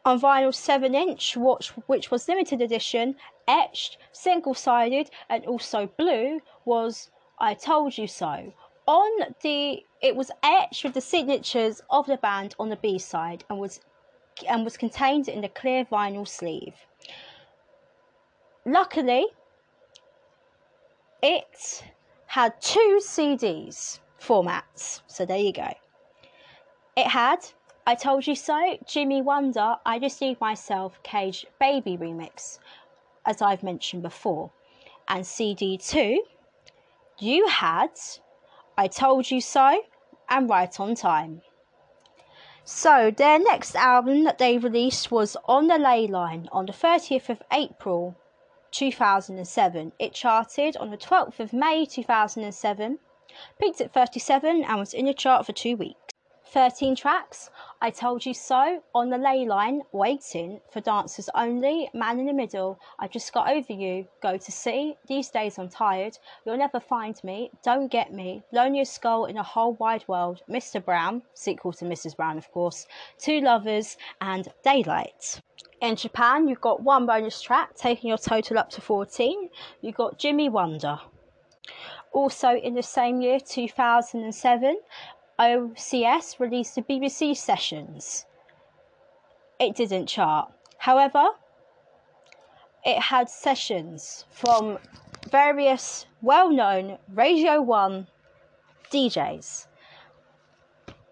[0.06, 6.40] On vinyl 7 inch, which, which was limited edition, etched, single sided, and also blue,
[6.64, 8.54] was I Told You So
[8.90, 13.44] on the it was etched with the signatures of the band on the B side
[13.50, 13.80] and was
[14.48, 16.74] and was contained in the clear vinyl sleeve.
[18.66, 19.28] Luckily,
[21.22, 21.84] it
[22.26, 25.72] had two CDs formats, so there you go.
[26.98, 27.46] It had
[27.86, 32.58] I Told You So, Jimmy Wonder, I Just Need Myself, Cage Baby remix,
[33.26, 34.52] as I've mentioned before.
[35.08, 36.18] And CD2,
[37.20, 37.92] you had
[38.80, 39.84] I Told You So,
[40.30, 41.42] and Right on Time.
[42.64, 47.28] So, their next album that they released was On the Ley Line on the 30th
[47.28, 48.16] of April
[48.72, 49.92] 2007.
[50.00, 53.00] It charted on the 12th of May 2007,
[53.60, 56.14] peaked at 37, and was in the chart for two weeks.
[56.52, 57.52] 13 tracks.
[57.80, 62.34] I Told You So, On the Ley Line, Waiting for Dancers Only, Man in the
[62.34, 66.80] Middle, I Just Got Over You, Go to Sea, These Days I'm Tired, You'll Never
[66.80, 70.84] Find Me, Don't Get Me, Loneliest Skull in a Whole Wide World, Mr.
[70.84, 72.18] Brown, sequel to Mrs.
[72.18, 72.88] Brown, of course,
[73.20, 75.42] Two Lovers, and Daylight.
[75.82, 79.50] In Japan, you've got one bonus track, taking your total up to 14.
[79.82, 81.00] You've got Jimmy Wonder.
[82.12, 84.80] Also in the same year, 2007,
[85.40, 88.26] OCS released the BBC Sessions.
[89.58, 90.52] It didn't chart.
[90.78, 91.28] However,
[92.86, 94.80] it had sessions from
[95.32, 98.08] various well known Radio 1
[98.92, 99.68] DJs.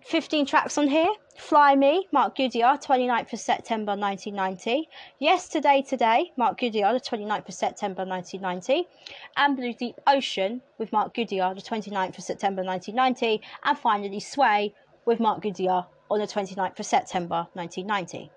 [0.07, 4.87] 15 tracks on here Fly Me, Mark Goodier, 29th of September 1990.
[5.19, 8.87] Yesterday Today, Mark Goodier, the 29th of September 1990.
[9.35, 13.41] And Blue Deep Ocean with Mark Goodier, the 29th of September 1990.
[13.65, 18.31] And finally Sway with Mark Goodier on the 29th of September 1990.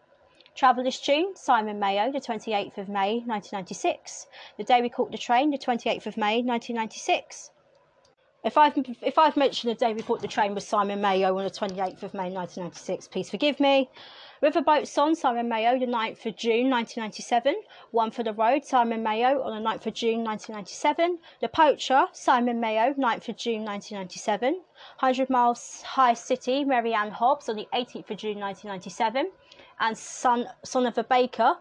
[0.57, 4.27] Traveller's Tune, Simon Mayo, the 28th of May 1996.
[4.59, 7.53] The Day We Caught the Train, the 28th of May 1996.
[8.43, 8.73] If I've
[9.03, 12.03] if I've mentioned the day we bought the train with Simon Mayo on the 28th
[12.03, 13.91] of May 1996, please forgive me.
[14.43, 17.55] Riverboat Song, Simon Mayo, the 9th of June 1997.
[17.91, 21.19] One for the Road, Simon Mayo, on the 9th of June 1997.
[21.43, 24.63] The Poacher, Simon Mayo, 9th of June 1997.
[25.01, 29.31] 100 Miles High City, Mary Anne Hobbs, on the 18th of June 1997.
[29.81, 31.57] And Son, Son of a Baker,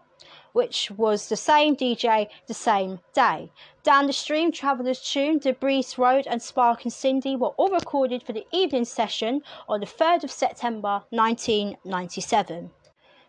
[0.52, 3.50] which was the same DJ the same day.
[3.82, 8.32] Down the Stream, Traveller's Tune, Debris Road, and Spark and Cindy were all recorded for
[8.32, 12.70] the evening session on the 3rd of September 1997.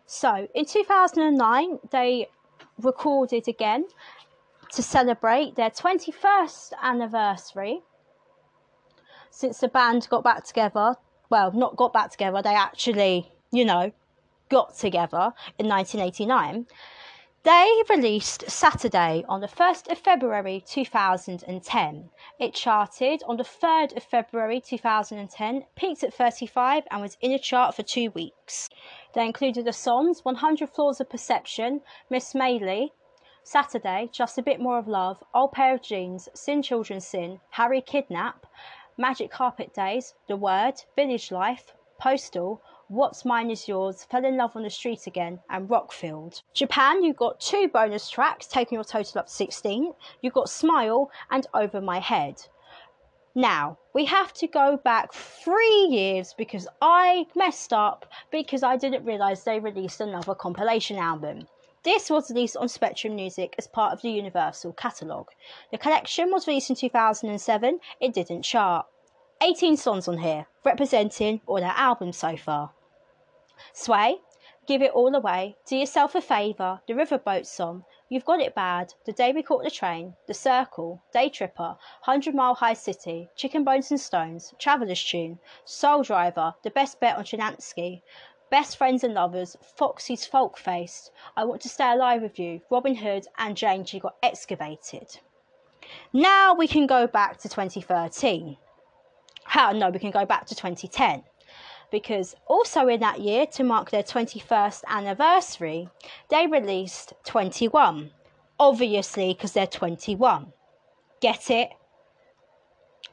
[0.06, 2.28] So in 2009, they
[2.78, 3.86] recorded again
[4.72, 7.82] to celebrate their 21st anniversary
[9.30, 10.96] since the band got back together.
[11.30, 13.92] Well, not got back together, they actually, you know,
[14.50, 16.66] got together in 1989.
[17.44, 22.10] They released Saturday on the 1st of February 2010.
[22.38, 27.40] It charted on the 3rd of February 2010, peaked at 35, and was in a
[27.40, 28.70] chart for two weeks.
[29.14, 32.92] They included the songs 100 Floors of Perception, Miss Maylie,
[33.42, 37.80] Saturday, Just a Bit More of Love, Old Pair of Jeans, Sin Children Sin, Harry
[37.80, 38.46] Kidnap,
[38.96, 42.62] Magic Carpet Days, The Word, Village Life, Postal,
[42.94, 46.42] What's Mine Is Yours, Fell in Love on the Street Again, and Rockfield.
[46.52, 49.94] Japan, you got two bonus tracks, taking your total up to 16.
[50.20, 52.42] You got Smile and Over My Head.
[53.34, 59.06] Now, we have to go back three years because I messed up because I didn't
[59.06, 61.48] realise they released another compilation album.
[61.84, 65.30] This was released on Spectrum Music as part of the Universal catalogue.
[65.70, 68.84] The collection was released in 2007, it didn't chart.
[69.40, 72.70] 18 songs on here, representing all their albums so far.
[73.72, 74.20] Sway,
[74.64, 78.94] Give It All Away, Do Yourself a Favour, The Riverboat Song, You've Got It Bad,
[79.04, 83.64] The Day We Caught the Train, The Circle, Day Tripper, 100 Mile High City, Chicken
[83.64, 88.02] Bones and Stones, Traveller's Tune, Soul Driver, The Best Bet on Chinaski,
[88.50, 92.94] Best Friends and Lovers, Foxy's Folk Faced, I Want to Stay Alive with You, Robin
[92.94, 95.18] Hood, and Jane She Got Excavated.
[96.12, 98.56] Now we can go back to 2013.
[99.44, 99.72] How?
[99.72, 101.24] No, we can go back to 2010
[101.92, 105.88] because also in that year, to mark their 21st anniversary,
[106.30, 108.10] they released 21.
[108.58, 110.52] Obviously, because they're 21.
[111.20, 111.70] Get it?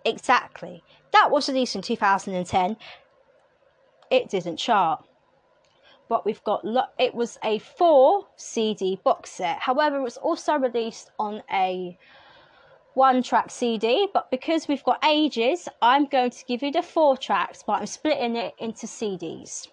[0.06, 0.82] Exactly.
[1.12, 2.78] That was released in 2010.
[4.10, 5.04] It didn't chart.
[6.08, 9.60] But we've got lo- it was a four CD box set.
[9.60, 11.98] However, it was also released on a
[12.94, 17.18] one track CD, but because we've got ages, I'm going to give you the four
[17.18, 19.68] tracks, but I'm splitting it into CDs.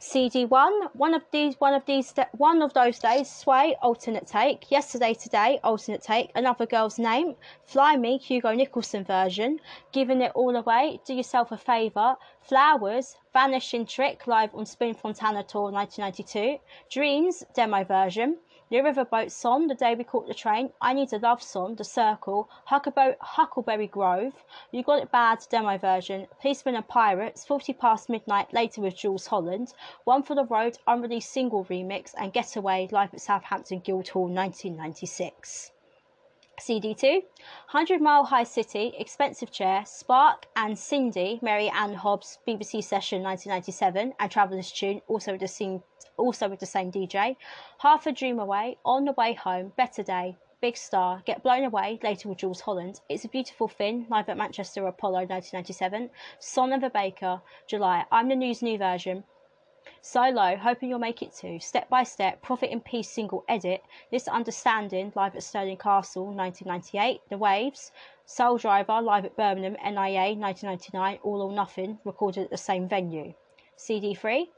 [0.00, 4.70] CD one, one of these, one of these, one of those days, Sway, alternate take.
[4.70, 6.30] Yesterday, today, alternate take.
[6.36, 9.58] Another girl's name, Fly Me, Hugo Nicolson version.
[9.90, 11.00] Giving it all away.
[11.04, 12.14] Do yourself a favour.
[12.42, 16.58] Flowers, Vanishing Trick, live on Spin Fontana Tour 1992.
[16.88, 18.38] Dreams, demo version.
[18.70, 21.84] The Riverboat Song, The Day We Caught the Train, I Need a Love Song, The
[21.84, 28.10] Circle, Huckleberry, Huckleberry Grove, You Got It Bad demo version, Policemen and Pirates, 40 Past
[28.10, 29.72] Midnight, later with Jools Holland,
[30.04, 35.72] One for the Road, unreleased single remix, and Getaway, live at Southampton Guildhall 1996.
[36.58, 37.22] CD2,
[37.70, 44.12] 100 Mile High City, Expensive Chair, Spark and Cindy, Mary Anne Hobbs, BBC Session 1997,
[44.18, 45.82] and Traveller's Tune, also with the same,
[46.16, 47.36] also with the same DJ.
[47.78, 52.00] Half a Dream Away, On the Way Home, Better Day, Big Star, Get Blown Away,
[52.02, 53.00] later with Jools Holland.
[53.08, 56.10] It's a Beautiful Thing, live at Manchester Apollo 1997.
[56.40, 58.04] Son of a Baker, July.
[58.10, 59.22] I'm the News New Version,
[60.00, 61.58] So Low, hoping you'll make it to.
[61.60, 63.82] Step by Step, Profit in Peace single edit.
[64.10, 67.20] This Understanding, live at Stirling Castle, 1998.
[67.28, 67.92] The Waves,
[68.24, 71.18] Soul Driver, live at Birmingham, NIA, 1999.
[71.22, 73.34] All or Nothing, recorded at the same venue.
[73.76, 74.48] CD3,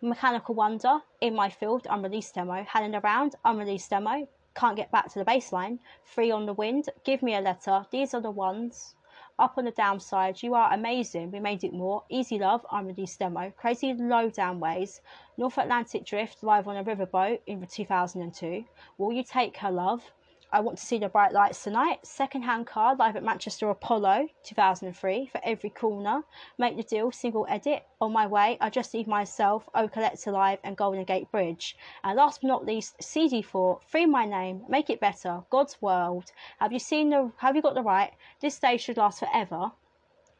[0.00, 2.64] Mechanical Wonder, In My Field, unreleased demo.
[2.64, 4.28] Hanging Around, unreleased demo.
[4.54, 5.78] Can't Get Back to the Baseline.
[6.04, 7.86] Free on the Wind, Give Me a Letter.
[7.90, 8.94] These are the ones
[9.38, 11.32] up on the downside, you are amazing.
[11.32, 12.04] We made it more.
[12.08, 13.52] Easy Love, I'm unreleased demo.
[13.56, 15.00] Crazy Low Down Ways.
[15.36, 18.64] North Atlantic Drift, live on a riverboat in 2002.
[18.98, 20.02] Will You Take Her Love?
[20.54, 24.28] I Want to See the Bright Lights Tonight, Second Hand Car live at Manchester Apollo
[24.44, 26.22] 2003 for Every Corner,
[26.58, 30.60] Make the Deal single edit, On My Way, I Just Need Myself, O Collector Live
[30.62, 31.76] and Golden Gate Bridge.
[32.04, 36.30] And last but not least, CD4, Free My Name, Make It Better, God's World.
[36.60, 38.12] Have you seen the, have you got the right?
[38.40, 39.72] This day should last forever.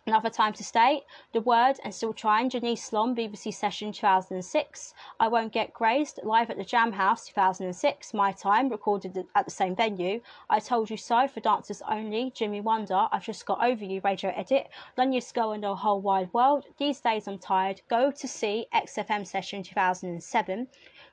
[0.07, 1.01] Another time to stay.
[1.33, 4.93] The Word and Still Trying, Janice Long, BBC Session 2006.
[5.19, 8.13] I Won't Get Grazed, live at the Jam House 2006.
[8.13, 10.21] My Time, recorded at the same venue.
[10.51, 12.31] I Told You So, for dancers only.
[12.35, 14.69] Jimmy Wonder, I've Just Got Over You, radio edit.
[14.99, 16.67] Lanya Skull and the Whole Wide World.
[16.77, 17.81] These Days I'm Tired.
[17.89, 20.69] Go to Sea, XFM Session 2007.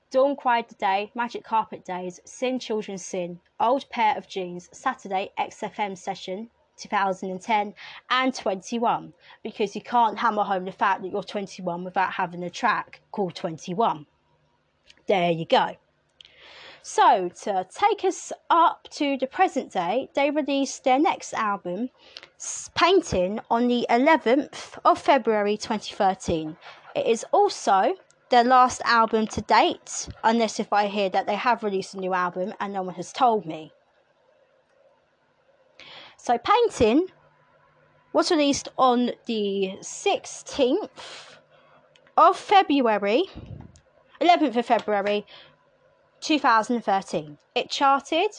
[0.09, 5.31] Dawn Cried the Day, Magic Carpet Days, Sin Children Sin, Old Pair of Jeans, Saturday
[5.39, 6.49] XFM Session
[6.81, 7.73] 2010
[8.09, 9.13] and 21
[9.43, 13.35] because you can't hammer home the fact that you're 21 without having a track called
[13.35, 14.05] 21.
[15.07, 15.75] There you go.
[16.83, 21.91] So, to take us up to the present day, they released their next album,
[22.73, 26.57] Painting, on the 11th of February 2013.
[26.95, 27.93] It is also
[28.29, 32.15] their last album to date, unless if I hear that they have released a new
[32.15, 33.73] album and no one has told me.
[36.23, 37.07] So, Painting
[38.13, 41.39] was released on the 16th
[42.15, 43.23] of February,
[44.21, 45.25] 11th of February
[46.19, 47.39] 2013.
[47.55, 48.29] It charted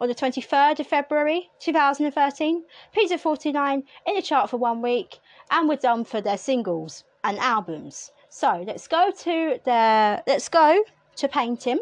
[0.00, 2.62] on the 23rd of February 2013,
[2.92, 5.18] peaked at 49 in the chart for one week,
[5.50, 8.12] and we're done for their singles and albums.
[8.28, 10.84] So let's go to the let's go
[11.16, 11.80] to painting,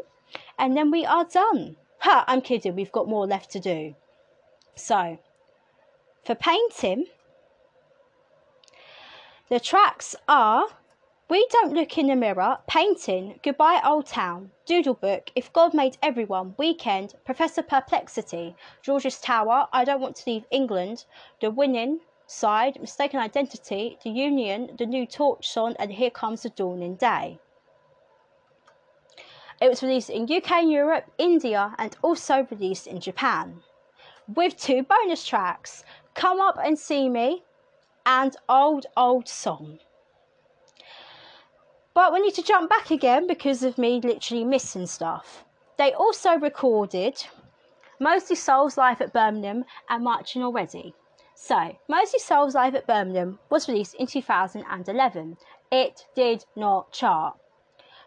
[0.59, 1.76] and then we are done.
[1.99, 2.24] Ha!
[2.26, 2.74] I'm kidding.
[2.74, 3.95] We've got more left to do.
[4.76, 5.18] So
[6.27, 7.07] for painting,
[9.49, 10.66] the tracks are
[11.29, 15.99] we Don't Look in the Mirror, Painting, Goodbye Old Town, Doodle Book, If God Made
[16.03, 21.05] Everyone, Weekend, Professor Perplexity, George's Tower, I Don't Want to Leave England,
[21.41, 26.51] The Winning Side, Mistaken Identity, The Union, The New Torch Song, and Here Comes the
[26.51, 27.39] Dawning Day.
[29.61, 33.62] It was released in UK, Europe, India, and also released in Japan.
[34.29, 35.85] With two bonus tracks,
[36.17, 37.45] Come Up and See Me
[38.07, 39.81] and Old Old Song.
[41.93, 45.45] But we need to jump back again because of me literally missing stuff.
[45.77, 47.23] They also recorded
[48.01, 50.95] Moseley Shoals Live at Birmingham and Marching Already.
[51.35, 55.37] So, Moseley Shoals Live at Birmingham was released in 2011.
[55.71, 57.37] It did not chart.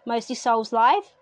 [0.08, 1.14] Moseley Shoals Live,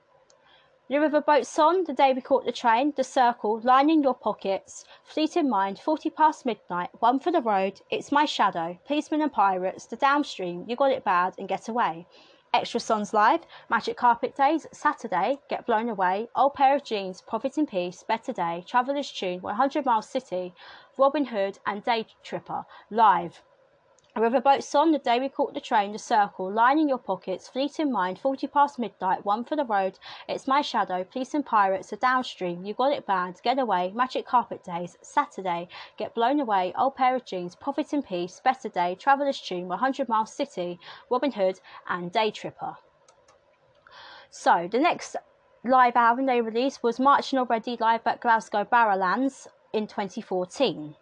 [0.89, 5.49] The Riverboat Song, The Day We Caught the Train, The Circle, Lining Your Pockets, Fleeting
[5.49, 9.97] Mind, 40 Past Midnight, One for the Road, It's My Shadow, Policemen and Pirates, The
[9.97, 12.07] Downstream, You Got It Bad, and Get Away.
[12.53, 17.57] Extra Songs Live, Magic Carpet Days, Saturday, Get Blown Away, Old Pair of Jeans, Profit
[17.57, 20.53] in Peace, Better Day, Traveller's Tune, 100 Miles City,
[20.97, 23.43] Robin Hood, and Day Tripper, live.
[24.18, 27.47] A riverboat song, The Day We Caught the Train, The Circle, Line in Your Pockets,
[27.47, 31.91] Fleeting Mind, 40 Past Midnight, One for the Road, It's My Shadow, Police and Pirates,
[31.91, 36.74] The Downstream, You Got It Bad, Get Away, Magic Carpet Days, Saturday, Get Blown Away,
[36.76, 40.80] Old Pair of Jeans, Profit in Peace, Better Day, Traveller's Tune, 100 Miles City,
[41.11, 42.76] Robin Hood, and Day Tripper.
[44.32, 45.15] So, the next
[45.63, 50.95] live album they released was Marching Already live at Glasgow Barrowlands in 2014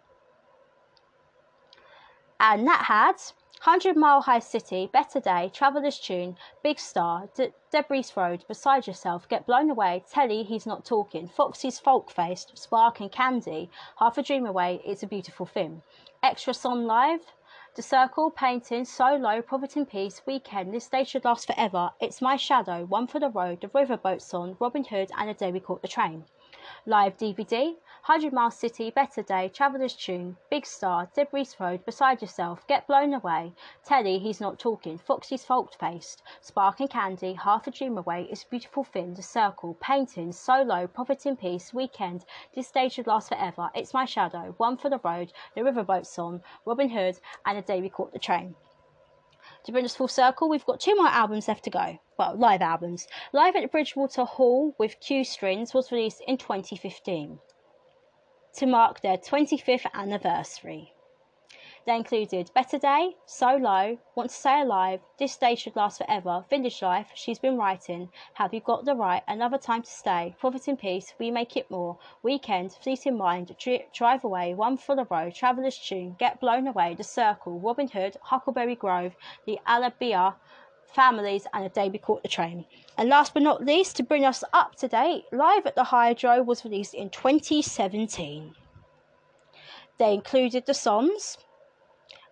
[2.40, 3.16] and that had
[3.64, 9.28] 100 Mile High City, Better Day, Traveller's Tune, Big Star, De- Debris Road, Beside Yourself,
[9.28, 14.22] Get Blown Away, Telly, He's Not Talking, Foxy's Folk Faced, Spark and Candy, Half a
[14.22, 15.82] Dream Away, It's a Beautiful Film.
[16.22, 17.20] Extra Song Live,
[17.74, 22.22] The Circle, Painting, So Low, Profit in Peace, Weekend, This Day Should Last Forever, It's
[22.22, 25.60] My Shadow, One for the Road, The Riverboat Song, Robin Hood, and A Day We
[25.60, 26.24] Caught the Train.
[26.84, 27.76] Live DVD,
[28.06, 33.12] 100 Mile City, Better Day, Traveller's Tune, Big Star, Debris Road, Beside Yourself, Get Blown
[33.12, 33.52] Away,
[33.84, 38.44] Teddy, He's Not Talking, Foxy's Fault Faced, Spark and Candy, Half a Dream Away, It's
[38.44, 43.30] Beautiful Thing, The Circle, Painting, So Low, Profit in Peace, Weekend, This Day Should Last
[43.30, 47.62] Forever, It's My Shadow, One for the Road, The Riverboat Song, Robin Hood, and The
[47.62, 48.54] Day We Caught the Train.
[49.64, 51.98] To bring us full circle, we've got two more albums left to go.
[52.16, 53.08] Well, live albums.
[53.32, 57.40] Live at Bridgewater Hall with Q Strings was released in 2015
[58.56, 60.92] to mark their 25th anniversary.
[61.86, 66.44] They included Better Day, So Low, Want to Stay Alive, This Day Should Last Forever,
[66.50, 70.66] Village Life, She's Been Writing, Have You Got the Right, Another Time to Stay, Profit
[70.66, 73.54] in Peace, We Make It More, Weekend, Fleeting Mind,
[73.94, 78.16] Drive Away, One for the Road, Traveller's Tune, Get Blown Away, The Circle, Robin Hood,
[78.22, 80.34] Huckleberry Grove, The Alabia,
[80.94, 82.64] Families, and A Day We Caught the Train.
[82.98, 86.42] And last but not least, to bring us up to date, Live at the Hydro
[86.42, 88.54] was released in 2017.
[89.98, 91.38] They included the songs.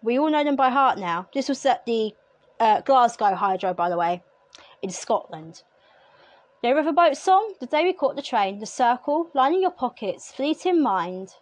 [0.02, 1.28] We all know them by heart now.
[1.32, 2.14] This was at the
[2.60, 4.22] uh, Glasgow Hydro, by the way,
[4.82, 5.62] in Scotland.
[6.62, 10.82] The Riverboat song, The Day We Caught the Train, The Circle, Lining Your Pockets, Fleeting
[10.82, 11.34] Mind,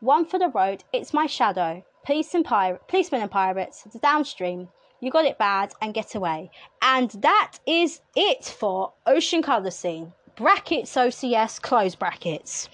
[0.00, 4.68] One for the Road, It's My Shadow, Police and Pir- Policemen and Pirates, The Downstream,
[5.00, 6.50] you Got It Bad, and Get Away.
[6.82, 10.12] And that is it for Ocean Colour Scene.
[10.36, 12.68] Brackets OCS, close brackets.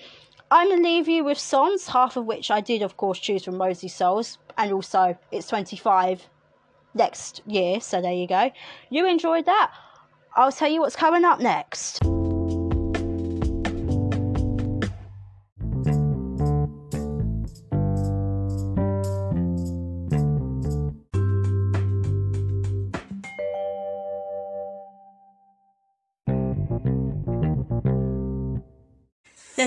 [0.50, 3.44] I'm going to leave you with songs, half of which I did, of course, choose
[3.44, 6.28] from Moseley Shoals, and also it's 25
[6.94, 8.50] next year, so there you go.
[8.90, 9.72] You enjoyed that?
[10.36, 12.02] I'll tell you what's coming up next.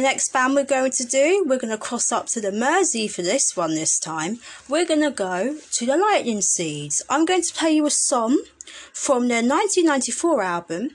[0.03, 3.21] Next band we're going to do, we're going to cross up to the Mersey for
[3.21, 4.39] this one this time.
[4.69, 7.01] We're going to go to the Lightning Seeds.
[7.09, 8.43] I'm going to play you a song
[8.93, 10.89] from their 1994 album,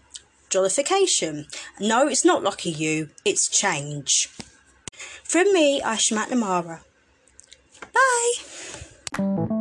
[0.51, 1.47] Jollification.
[1.81, 4.29] No, it's not Lucky You, it's Change.
[5.25, 6.81] From me, Aisha McNamara.
[7.93, 9.58] Bye!